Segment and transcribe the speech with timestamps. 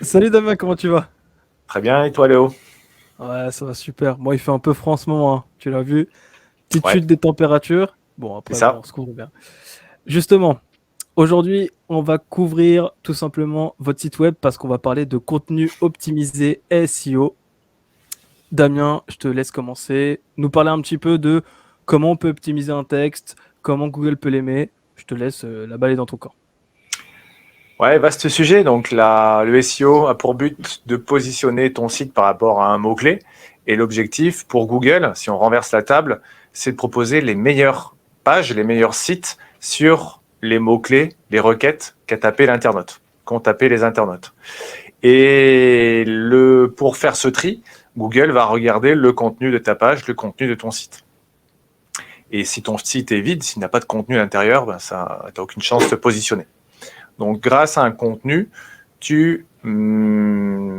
[0.00, 1.08] Salut Damien, comment tu vas?
[1.66, 2.52] Très bien, et toi Léo?
[3.18, 4.18] Ouais, ça va super.
[4.18, 5.44] Moi, il fait un peu froid en ce moment, hein.
[5.58, 6.08] tu l'as vu.
[6.68, 7.96] Petite chute des températures.
[8.18, 8.76] Bon, après, ça.
[8.78, 9.30] on se couvre bien.
[10.06, 10.58] Justement,
[11.16, 15.70] aujourd'hui, on va couvrir tout simplement votre site web parce qu'on va parler de contenu
[15.80, 17.36] optimisé SEO.
[18.52, 20.20] Damien, je te laisse commencer.
[20.36, 21.42] Nous parler un petit peu de
[21.84, 24.70] comment on peut optimiser un texte, comment Google peut l'aimer.
[24.96, 26.32] Je te laisse euh, la balle dans ton camp.
[27.78, 28.64] Ouais, vaste sujet.
[28.64, 32.78] Donc, la, le SEO a pour but de positionner ton site par rapport à un
[32.78, 33.18] mot-clé.
[33.66, 36.22] Et l'objectif pour Google, si on renverse la table,
[36.54, 42.16] c'est de proposer les meilleures pages, les meilleurs sites sur les mots-clés, les requêtes qu'a
[42.16, 44.32] tapé l'internaute, qu'ont tapé les internautes.
[45.02, 47.62] Et le, pour faire ce tri,
[47.98, 51.04] Google va regarder le contenu de ta page, le contenu de ton site.
[52.32, 55.26] Et si ton site est vide, s'il n'a pas de contenu à l'intérieur, ben ça,
[55.26, 56.46] tu n'as aucune chance de te positionner.
[57.18, 58.48] Donc, grâce à un contenu,
[59.00, 59.70] tu hum,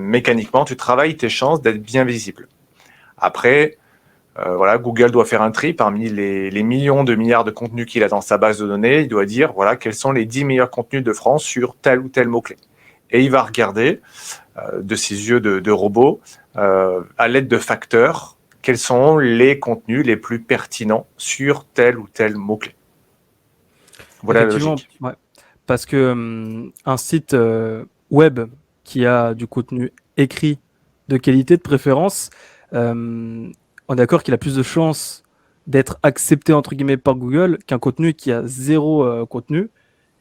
[0.08, 2.48] mécaniquement, tu travailles tes chances d'être bien visible.
[3.17, 3.78] Après,
[4.39, 8.03] euh, voilà, Google doit faire un tri parmi les, millions de milliards de contenus qu'il
[8.03, 9.02] a dans sa base de données.
[9.02, 12.09] Il doit dire voilà quels sont les 10 meilleurs contenus de France sur tel ou
[12.09, 12.58] tel mot-clé.
[13.09, 14.02] Et il va regarder
[14.58, 16.20] euh, de ses yeux de, robot,
[16.58, 22.08] euh, à l'aide de facteurs, quels sont les contenus les plus pertinents sur tel ou
[22.08, 22.76] tel mot-clé.
[24.23, 24.89] Voilà la logique.
[25.68, 28.40] Parce que hum, un site euh, web
[28.84, 30.58] qui a du contenu écrit
[31.10, 32.32] de qualité de préférence,
[32.72, 33.52] hum,
[33.88, 35.23] on est d'accord qu'il a plus de chances
[35.68, 39.70] d'être accepté entre guillemets par Google qu'un contenu qui a zéro euh, contenu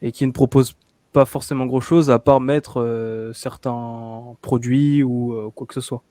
[0.01, 0.75] et qui ne propose
[1.13, 6.03] pas forcément grand chose à part mettre euh, certains produits ou quoi que ce soit.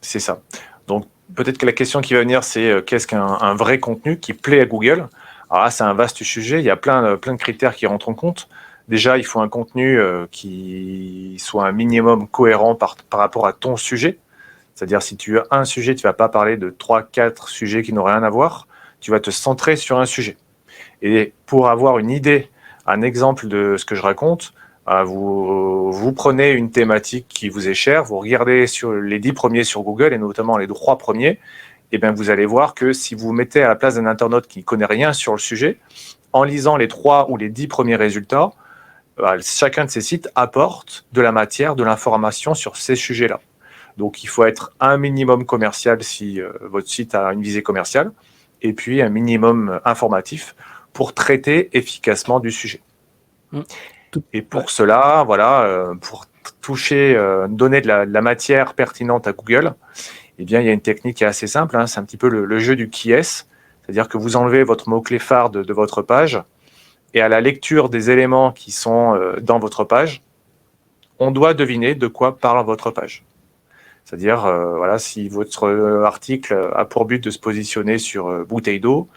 [0.00, 0.40] C'est ça.
[0.86, 4.60] Donc peut-être que la question qui va venir, c'est qu'est-ce qu'un vrai contenu qui plaît
[4.60, 5.08] à Google?
[5.50, 6.60] Alors là, c'est un vaste sujet.
[6.60, 8.48] Il y a plein, plein de critères qui rentrent en compte.
[8.88, 13.76] Déjà, il faut un contenu euh, qui soit un minimum cohérent par, rapport à ton
[13.76, 14.18] sujet.
[14.74, 17.82] C'est-à-dire, si tu as un sujet, tu ne vas pas parler de trois, quatre sujets
[17.82, 18.66] qui n'ont rien à voir.
[19.00, 20.36] Tu vas te centrer sur un sujet.
[21.00, 22.50] Et pour avoir une idée,
[22.86, 24.52] un exemple de ce que je raconte,
[24.88, 29.64] euh, vous, prenez une thématique qui vous est chère, vous regardez sur les dix premiers
[29.64, 31.38] sur Google et notamment les trois premiers,
[31.92, 34.58] et bien vous allez voir que si vous mettez à la place d'un internaute qui
[34.58, 35.78] ne connaît rien sur le sujet,
[36.32, 38.50] en lisant les trois ou les dix premiers résultats,
[39.40, 43.40] chacun de ces sites apporte de la matière, de l'information sur ces sujets-là.
[43.96, 48.12] Donc il faut être un minimum commercial si euh, votre site a une visée commerciale,
[48.62, 50.56] et puis un minimum informatif
[50.92, 52.80] pour traiter efficacement du sujet.
[53.52, 53.60] Mmh.
[54.32, 56.26] Et pour cela, voilà, euh, pour
[56.60, 59.74] toucher, donner de la, matière pertinente à Google,
[60.38, 61.76] eh bien, il y a une technique qui est assez simple.
[61.76, 63.22] Hein, c'est un petit peu le, jeu du qui est,
[63.84, 66.42] c'est-à-dire que vous enlevez votre mot-clé phare de, votre page,
[67.14, 70.20] et à la lecture des éléments qui sont euh, dans votre page,
[71.20, 73.24] on doit deviner de quoi parle votre page.
[74.04, 75.68] C'est-à-dire, euh, voilà, si votre
[76.04, 79.08] article a pour but de se positionner sur euh, bouteille d'eau,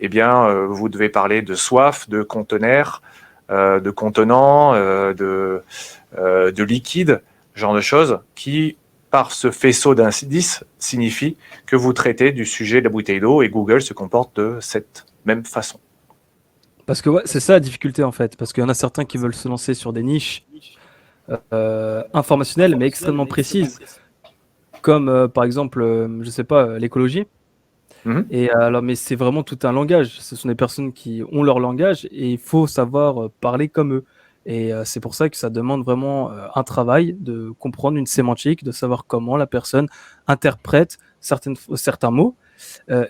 [0.00, 3.00] eh bien, vous devez parler de soif, de conteneur,
[3.48, 5.62] de contenant, de,
[6.18, 7.22] de liquide,
[7.54, 8.76] genre de choses qui,
[9.12, 13.48] par ce faisceau d'indices, signifie que vous traitez du sujet de la bouteille d'eau et
[13.50, 15.78] Google se comporte de cette même façon.
[16.86, 18.36] Parce que ouais, c'est ça la difficulté en fait.
[18.36, 20.46] Parce qu'il y en a certains qui veulent se lancer sur des niches
[21.52, 23.80] euh, informationnelles mais extrêmement précises,
[24.82, 27.26] comme euh, par exemple, euh, je sais pas, l'écologie.
[28.04, 28.26] Mhm.
[28.30, 30.20] Et alors, mais c'est vraiment tout un langage.
[30.20, 34.04] Ce sont des personnes qui ont leur langage et il faut savoir parler comme eux.
[34.46, 38.72] Et c'est pour ça que ça demande vraiment un travail de comprendre une sémantique, de
[38.72, 39.88] savoir comment la personne
[40.26, 42.36] interprète certaines, certains mots.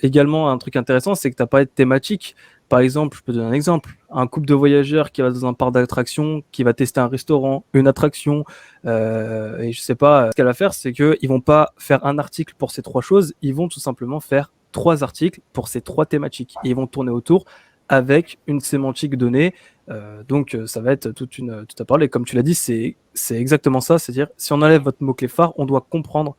[0.03, 2.37] Également, un truc intéressant, c'est que tu as parlé de thématique.
[2.69, 3.97] Par exemple, je peux donner un exemple.
[4.11, 7.65] Un couple de voyageurs qui va dans un parc d'attractions, qui va tester un restaurant,
[7.75, 8.45] une attraction,
[8.87, 12.19] euh, et je sais pas, ce qu'elle va faire, c'est qu'ils vont pas faire un
[12.19, 16.07] article pour ces trois choses, ils vont tout simplement faire trois articles pour ces trois
[16.07, 16.55] thématiques.
[16.65, 17.45] Et ils vont tourner autour
[17.89, 19.55] avec une sémantique donnée.
[19.91, 22.09] Euh, donc, ça va être toute une, tout à parler.
[22.09, 22.97] Comme tu l'as dit, c'est
[23.31, 23.99] exactement ça.
[23.99, 26.35] C'est-à-dire, si on enlève votre mot-clé phare, on doit comprendre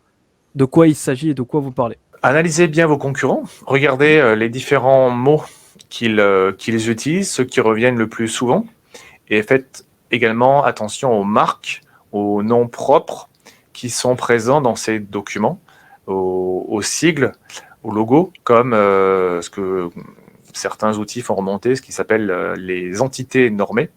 [0.55, 1.97] de quoi il s'agit et de quoi vous parlez.
[2.25, 3.43] Analysez bien vos concurrents.
[3.67, 5.43] Regardez euh, les différents mots
[6.01, 8.65] euh, qu'ils utilisent, ceux qui reviennent le plus souvent.
[9.29, 13.29] Et faites également attention aux marques, aux noms propres
[13.73, 15.59] qui sont présents dans ces documents,
[16.07, 17.31] aux, sigles,
[17.83, 19.91] aux logos, comme euh, ce que
[20.51, 23.91] certains outils font remonter, ce qui s'appelle les entités normées,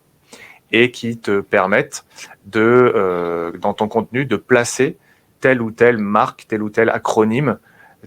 [0.71, 2.05] et qui te permettent
[2.45, 4.99] de, dans ton contenu, de placer
[5.41, 7.59] telle ou telle marque, tel ou tel acronyme,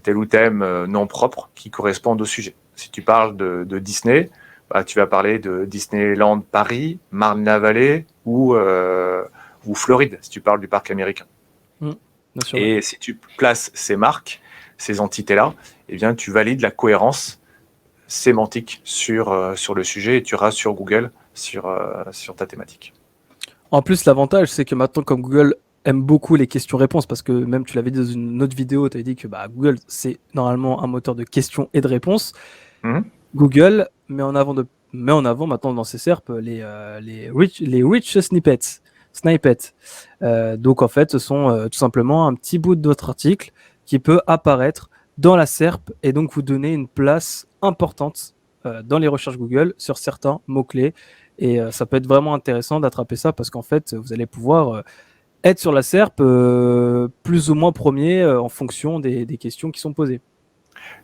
[0.02, 2.54] tel ou tel nom propre qui correspondent au sujet.
[2.74, 4.30] Si tu parles de, Disney,
[4.70, 9.24] bah, tu vas parler de Disneyland Paris, Marne-la-Vallée ou, euh,
[9.66, 11.26] ou Floride, si tu parles du parc américain.
[11.80, 11.92] Mmh,
[12.44, 14.40] sûr, Et si tu places ces marques,
[14.78, 15.54] ces entités-là,
[15.88, 17.40] eh bien, tu valides la cohérence
[18.06, 22.46] sémantique sur, euh, sur le sujet et tu iras sur Google sur, euh, sur ta
[22.46, 22.92] thématique.
[23.70, 27.64] En plus, l'avantage, c'est que maintenant, comme Google aime beaucoup les questions-réponses, parce que même
[27.64, 30.82] tu l'avais dit dans une autre vidéo, tu avais dit que bah, Google, c'est normalement
[30.82, 32.32] un moteur de questions et de réponses.
[32.82, 33.04] Mhm.
[33.34, 37.30] Google met en avant, de, met en avant maintenant dans ses SERP les, euh, les,
[37.30, 38.82] rich, les rich snippets.
[39.12, 39.74] snippets.
[40.22, 43.52] Euh, donc en fait, ce sont euh, tout simplement un petit bout de votre article
[43.86, 48.34] qui peut apparaître dans la SERP et donc vous donner une place importante
[48.64, 50.94] euh, dans les recherches Google sur certains mots-clés.
[51.38, 54.68] Et euh, ça peut être vraiment intéressant d'attraper ça parce qu'en fait, vous allez pouvoir
[54.68, 54.82] euh,
[55.44, 59.70] être sur la SERP euh, plus ou moins premier euh, en fonction des, des questions
[59.70, 60.20] qui sont posées.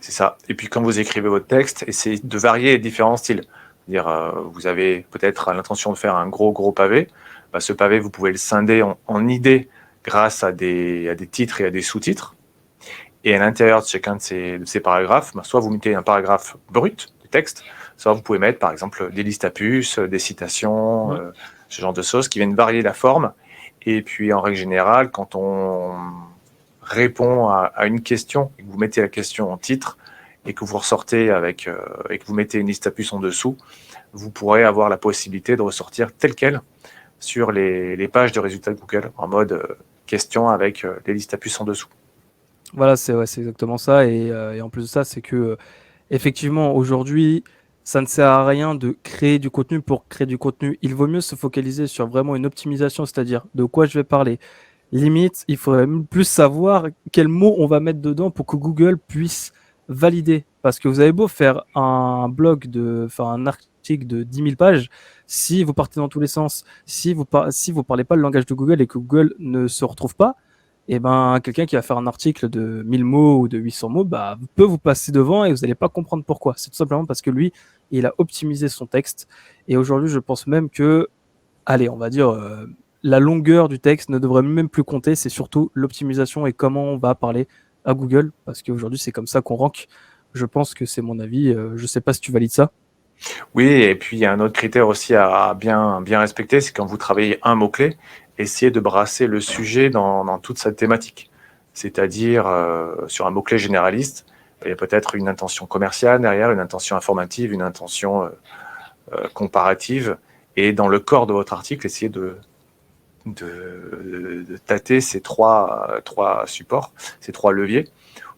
[0.00, 0.37] C'est ça.
[0.49, 3.43] Et puis quand vous écrivez votre texte, essayez de varier les différents styles.
[3.88, 7.08] Dire, euh, vous avez peut-être l'intention de faire un gros gros pavé.
[7.52, 9.69] Bah, ce pavé, vous pouvez le scinder en, en idées
[10.05, 12.35] grâce à des, à des titres et à des sous-titres.
[13.25, 16.02] Et à l'intérieur de chacun de ces, de ces paragraphes, bah, soit vous mettez un
[16.02, 17.64] paragraphe brut du texte,
[17.96, 21.19] soit vous pouvez mettre par exemple des listes à puces, des citations,
[21.69, 23.32] ce genre de choses qui viennent varier la forme.
[23.82, 25.94] Et puis en règle générale, quand on
[26.82, 29.98] répond à, une question et que vous mettez la question en titre
[30.46, 31.78] et que vous ressortez avec euh,
[32.10, 33.56] et que vous mettez une liste à puces en dessous,
[34.12, 36.60] vous pourrez avoir la possibilité de ressortir tel quel
[37.20, 39.76] sur les, pages de résultats de Google en mode euh,
[40.06, 41.88] question avec euh, les listes à puces en dessous.
[42.72, 44.06] Voilà, c'est exactement ça.
[44.06, 45.56] Et, et en plus de ça, c'est que
[46.10, 47.42] effectivement, aujourd'hui,
[47.88, 50.79] ça ne sert à rien de créer du contenu pour créer du contenu.
[50.82, 54.38] Il vaut mieux se focaliser sur vraiment une optimisation, c'est-à-dire de quoi je vais parler.
[54.93, 59.55] Limite, il faudrait plus savoir quels mots on va mettre dedans pour que Google puisse
[59.88, 60.44] valider.
[60.61, 64.56] Parce que vous avez beau faire un blog de, enfin un article de 10 000
[64.56, 64.90] pages,
[65.26, 68.20] si vous partez dans tous les sens, si vous par- si vous parlez pas le
[68.23, 70.37] langage de Google et que Google ne se retrouve pas,
[70.88, 74.05] et ben quelqu'un qui va faire un article de 1000 mots ou de 800 mots
[74.05, 76.55] bah, peut vous passer devant et vous n'allez pas comprendre pourquoi.
[76.56, 77.52] C'est tout simplement parce que lui,
[77.90, 79.29] il a optimisé son texte.
[79.69, 81.08] Et aujourd'hui, je pense même que,
[81.67, 82.67] allez, on va dire, euh,
[83.02, 85.14] la longueur du texte ne devrait même plus compter.
[85.14, 87.49] C'est surtout l'optimisation et comment on va parler
[87.85, 88.32] à Google.
[88.46, 89.88] Parce qu'aujourd'hui, c'est comme ça qu'on rank.
[90.32, 91.50] Je pense que c'est mon avis.
[91.50, 92.73] Euh, je sais pas si tu valides ça.
[93.55, 96.73] Oui, et puis il y a un autre critère aussi à bien, bien respecter, c'est
[96.73, 97.96] quand vous travaillez un mot-clé,
[98.38, 101.31] essayez de brasser le sujet dans, toute sa thématique.
[101.75, 104.26] C'est-à-dire, euh, sur un mot-clé généraliste,
[104.64, 108.29] il y a peut-être une intention commerciale derrière, une intention informative, une intention euh,
[109.12, 110.17] euh, comparative.
[110.56, 112.37] Et dans le corps de votre article, essayez de,
[113.26, 117.88] de, tâter ces trois, trois supports, ces trois leviers,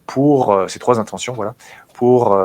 [0.05, 1.55] pour ces trois intentions, voilà,
[1.93, 2.37] pour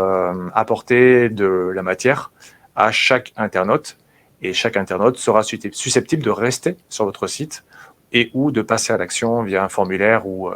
[0.55, 1.45] apporter de
[1.75, 2.31] la matière
[2.75, 3.99] à chaque internaute.
[4.47, 7.65] Et chaque internaute sera suscept- susceptible de rester sur votre site
[8.13, 10.55] et ou de passer à l'action via un formulaire ou euh,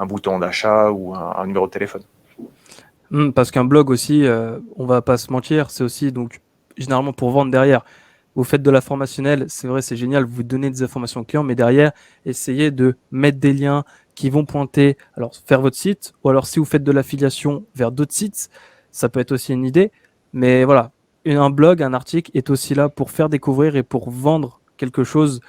[0.00, 2.02] un bouton d'achat ou un, numéro de téléphone.
[3.12, 6.40] Hmm, parce qu'un blog aussi, euh, on va pas se mentir, c'est aussi donc
[6.76, 7.84] généralement pour vendre derrière.
[8.34, 11.44] Vous faites de la formationnelle, c'est vrai, c'est génial, vous donnez des informations aux clients,
[11.44, 11.92] mais derrière,
[12.26, 13.84] essayez de mettre des liens
[14.16, 17.92] qui vont pointer, alors vers votre site, ou alors si vous faites de l'affiliation vers
[17.92, 18.50] d'autres sites,
[18.90, 19.92] ça peut être aussi une idée.
[20.32, 20.90] Mais voilà,
[21.26, 25.40] un blog, un article est aussi là pour faire découvrir et pour vendre quelque chose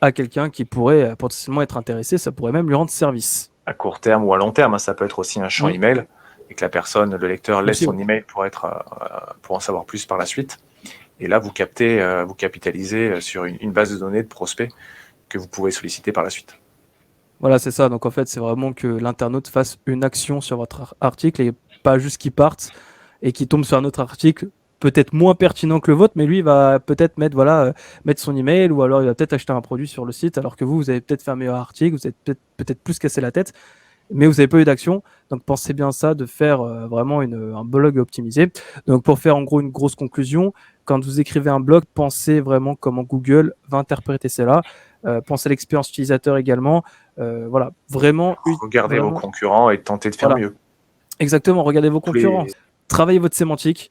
[0.00, 3.50] à quelqu'un qui pourrait euh, potentiellement être intéressé, ça pourrait même lui rendre service.
[3.66, 5.74] À court terme ou à long terme, hein, ça peut être aussi un champ Oui.
[5.74, 6.04] email
[6.50, 9.60] et que la personne, le lecteur, laisse Aussi, son email pour, être, euh, pour en
[9.60, 10.58] savoir plus par la suite.
[11.20, 14.28] Et là, vous captez, euh, vous capitalisez euh, sur une, une base de données de
[14.28, 14.70] prospects
[15.28, 16.58] que vous pouvez solliciter par la suite.
[17.40, 17.88] Voilà, c'est ça.
[17.88, 21.52] Donc en fait, c'est vraiment que l'internaute fasse une action sur votre ar- article et
[21.82, 22.70] pas juste qu'il parte
[23.20, 24.48] et qu'il tombe sur un autre article
[24.80, 27.72] peut-être moins pertinent que le vôtre, mais lui il va peut-être mettre voilà euh,
[28.04, 30.54] mettre son email ou alors il va peut-être acheter un produit sur le site alors
[30.56, 33.20] que vous vous avez peut-être fait un meilleur article, vous avez peut-être peut-être plus cassé
[33.20, 33.52] la tête,
[34.12, 35.02] mais vous n'avez pas eu d'action.
[35.30, 38.50] Donc pensez bien ça de faire euh, vraiment une, un blog optimisé.
[38.86, 40.52] Donc pour faire en gros une grosse conclusion,
[40.84, 44.62] quand vous écrivez un blog, pensez vraiment comment Google va interpréter cela.
[45.06, 46.82] Euh, pensez à l'expérience utilisateur également.
[47.16, 48.36] Voilà, vraiment.
[48.62, 50.46] Regardez vraiment- vos concurrents et tentez de faire Voilà.
[50.46, 50.54] mieux.
[51.18, 52.46] Exactement, regardez vos les- concurrents.
[52.86, 53.90] Travaillez votre sémantique.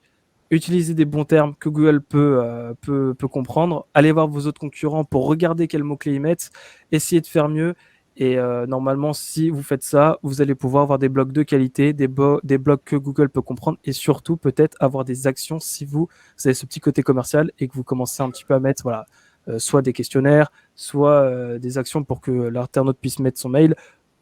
[0.50, 3.86] Utilisez des bons termes que Google peut, euh, peut, peut comprendre.
[3.94, 6.51] Allez voir vos autres concurrents pour regarder quels mots-clés ils mettent.
[6.92, 7.75] Essayez de faire mieux.
[8.16, 11.94] Et euh, normalement, si vous faites ça, vous allez pouvoir avoir des blogs de qualité,
[11.94, 12.08] des,
[12.44, 16.08] des blogs que Google peut comprendre et surtout peut-être avoir des actions si vous,
[16.44, 19.06] avez ce petit côté commercial et que vous commencez un petit peu à mettre voilà,
[19.50, 23.75] euh, soit des questionnaires, soit des actions pour que l'internaute puisse mettre son mail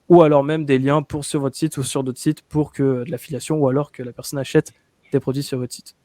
[0.09, 3.03] ou alors même des liens pour sur votre site ou sur d'autres sites pour que
[3.03, 4.73] de l'affiliation ou alors que la personne achète
[5.11, 5.95] des produits sur votre site.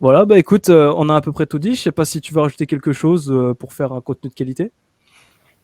[0.00, 1.74] Voilà, bah écoute, euh, on a à peu près tout dit.
[1.74, 4.34] Je sais pas si tu veux rajouter quelque chose euh, pour faire un contenu de
[4.34, 4.72] qualité.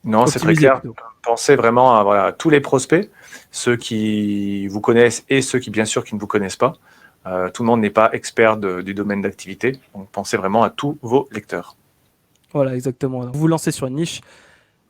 [0.04, 0.80] Non, c'est très clair.
[0.80, 0.94] plutôt.
[1.22, 3.10] Pensez vraiment à voilà, tous les prospects,
[3.50, 6.74] ceux qui vous connaissent et ceux qui, bien sûr, qui ne vous connaissent pas.
[7.26, 9.80] Euh, tout le monde n'est pas expert de- du domaine d'activité.
[9.94, 11.76] Donc, pensez vraiment à tous vos lecteurs.
[12.52, 13.20] Voilà, exactement.
[13.26, 14.20] Vous vous lancez sur une niche,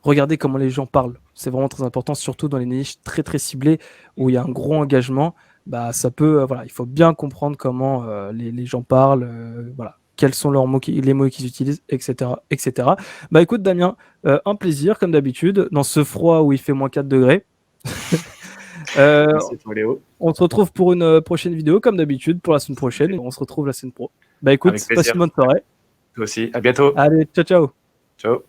[0.03, 1.15] regardez comment les gens parlent.
[1.33, 3.79] C'est vraiment très important, surtout dans les niches très très ciblées
[4.17, 5.33] où il y a un gros engagement.
[5.67, 9.23] Bah, ça peut, euh, voilà, il faut bien comprendre comment euh, les, les gens parlent,
[9.29, 12.89] euh, voilà, quels sont leurs mots, qui- les mots qu'ils utilisent, etc., etc.
[13.31, 13.95] Bah, écoute, Damien,
[14.25, 17.45] euh, un plaisir comme d'habitude dans ce froid où il fait moins 4 degrés.
[18.97, 20.01] Euh, Merci, toi, Léo.
[20.19, 23.11] on se retrouve pour une prochaine vidéo comme d'habitude pour la semaine prochaine.
[23.13, 24.11] et On se retrouve la semaine pro.
[24.41, 25.61] Bah écoute, passe une bonne soirée.
[26.15, 26.49] Toi aussi.
[26.53, 26.93] À bientôt.
[26.95, 27.71] Allez, ciao ciao.
[28.17, 28.43] Ciao.